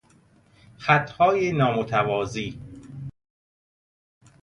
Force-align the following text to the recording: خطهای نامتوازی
خطهای 0.79 1.51
نامتوازی 1.51 2.59